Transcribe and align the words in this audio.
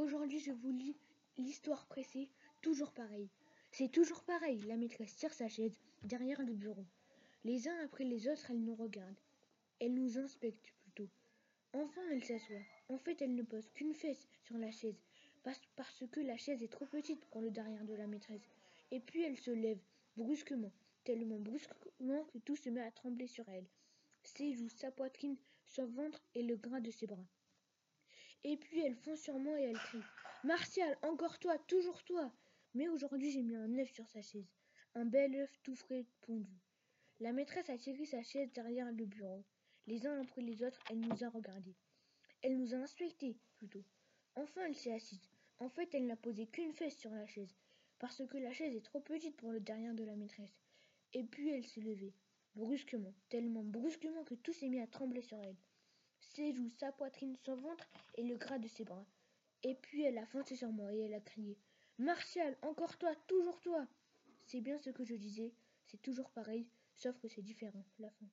Aujourd'hui, 0.00 0.40
je 0.40 0.52
vous 0.52 0.70
lis 0.70 0.96
l'histoire 1.36 1.84
pressée, 1.84 2.30
toujours 2.62 2.90
pareil. 2.90 3.28
C'est 3.70 3.92
toujours 3.92 4.24
pareil. 4.24 4.58
La 4.66 4.78
maîtresse 4.78 5.14
tire 5.14 5.34
sa 5.34 5.46
chaise 5.46 5.78
derrière 6.04 6.40
le 6.42 6.54
bureau. 6.54 6.86
Les 7.44 7.68
uns 7.68 7.84
après 7.84 8.04
les 8.04 8.26
autres, 8.26 8.50
elle 8.50 8.62
nous 8.62 8.74
regarde. 8.74 9.14
Elle 9.78 9.92
nous 9.92 10.16
inspecte 10.16 10.72
plutôt. 10.80 11.10
Enfin, 11.74 12.00
elle 12.12 12.24
s'assoit. 12.24 12.64
En 12.88 12.96
fait, 12.96 13.20
elle 13.20 13.34
ne 13.34 13.42
pose 13.42 13.68
qu'une 13.74 13.92
fesse 13.92 14.26
sur 14.42 14.56
la 14.56 14.70
chaise, 14.70 14.98
parce, 15.42 15.60
que 16.10 16.20
la 16.20 16.38
chaise 16.38 16.62
est 16.62 16.72
trop 16.72 16.86
petite 16.86 17.26
pour 17.26 17.42
le 17.42 17.50
derrière 17.50 17.84
de 17.84 17.92
la 17.92 18.06
maîtresse. 18.06 18.48
Et 18.92 19.00
puis 19.00 19.22
elle 19.22 19.36
se 19.36 19.50
lève, 19.50 19.82
brusquement, 20.16 20.72
tellement 21.04 21.40
brusquement 21.40 22.24
que 22.32 22.38
tout 22.38 22.56
se 22.56 22.70
met 22.70 22.80
à 22.80 22.90
trembler 22.90 23.26
sur 23.26 23.46
elle. 23.50 23.66
Ses 24.22 24.54
joues, 24.54 24.70
sa 24.70 24.90
poitrine, 24.90 25.36
son 25.66 25.84
ventre 25.84 26.22
et 26.34 26.42
le 26.42 26.56
gras 26.56 26.80
de 26.80 26.90
ses 26.90 27.06
bras. 27.06 27.28
Et 28.42 28.56
puis 28.56 28.80
elle 28.80 28.96
fond 28.96 29.16
sur 29.16 29.38
moi 29.38 29.60
et 29.60 29.64
elle 29.64 29.78
crie 29.78 30.02
Martial, 30.44 30.96
encore 31.02 31.38
toi, 31.38 31.58
toujours 31.58 32.02
toi 32.04 32.32
Mais 32.74 32.88
aujourd'hui 32.88 33.30
j'ai 33.30 33.42
mis 33.42 33.56
un 33.56 33.78
œuf 33.78 33.92
sur 33.92 34.08
sa 34.08 34.22
chaise, 34.22 34.50
un 34.94 35.04
bel 35.04 35.34
œuf 35.36 35.50
tout 35.62 35.76
frais 35.76 36.06
pondu. 36.22 36.58
La 37.20 37.32
maîtresse 37.32 37.68
a 37.68 37.76
tiré 37.76 38.06
sa 38.06 38.22
chaise 38.22 38.50
derrière 38.52 38.90
le 38.92 39.04
bureau. 39.04 39.44
Les 39.86 40.06
uns 40.06 40.22
après 40.22 40.40
les 40.40 40.62
autres, 40.62 40.80
elle 40.88 41.00
nous 41.00 41.22
a 41.22 41.28
regardés. 41.28 41.76
Elle 42.40 42.56
nous 42.56 42.72
a 42.74 42.78
inspectés, 42.78 43.36
plutôt. 43.56 43.84
Enfin, 44.36 44.62
elle 44.66 44.74
s'est 44.74 44.94
assise. 44.94 45.28
En 45.58 45.68
fait, 45.68 45.94
elle 45.94 46.06
n'a 46.06 46.16
posé 46.16 46.46
qu'une 46.46 46.72
fesse 46.72 46.96
sur 46.96 47.10
la 47.10 47.26
chaise, 47.26 47.54
parce 47.98 48.26
que 48.26 48.38
la 48.38 48.54
chaise 48.54 48.74
est 48.74 48.84
trop 48.84 49.00
petite 49.00 49.36
pour 49.36 49.52
le 49.52 49.60
derrière 49.60 49.94
de 49.94 50.04
la 50.04 50.16
maîtresse. 50.16 50.62
Et 51.12 51.24
puis 51.24 51.50
elle 51.50 51.66
s'est 51.66 51.82
levée, 51.82 52.14
brusquement, 52.54 53.12
tellement 53.28 53.64
brusquement 53.64 54.24
que 54.24 54.36
tout 54.36 54.54
s'est 54.54 54.68
mis 54.68 54.80
à 54.80 54.86
trembler 54.86 55.20
sur 55.20 55.38
elle. 55.42 55.56
Ses 56.34 56.52
joues, 56.52 56.70
sa 56.78 56.92
poitrine, 56.92 57.36
son 57.44 57.56
ventre 57.56 57.88
et 58.16 58.22
le 58.22 58.36
gras 58.36 58.58
de 58.58 58.68
ses 58.68 58.84
bras. 58.84 59.06
Et 59.62 59.74
puis 59.74 60.04
elle 60.04 60.18
a 60.18 60.26
foncé 60.26 60.56
sur 60.56 60.70
moi 60.70 60.92
et 60.94 61.00
elle 61.00 61.14
a 61.14 61.20
crié 61.20 61.58
Martial, 61.98 62.56
encore 62.62 62.96
toi, 62.96 63.14
toujours 63.26 63.60
toi 63.60 63.86
C'est 64.46 64.60
bien 64.60 64.78
ce 64.78 64.90
que 64.90 65.04
je 65.04 65.14
disais, 65.14 65.52
c'est 65.84 66.00
toujours 66.00 66.30
pareil, 66.30 66.66
sauf 66.94 67.18
que 67.18 67.28
c'est 67.28 67.42
différent, 67.42 67.84
la 67.98 68.10
fin. 68.10 68.26